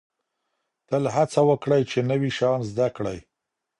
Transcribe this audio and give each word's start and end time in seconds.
تل 0.87 1.03
هڅه 1.15 1.41
وکړئ 1.49 1.81
چي 1.91 1.99
نوي 2.11 2.29
شیان 2.37 2.59
زده 2.71 2.87
کړئ. 2.95 3.19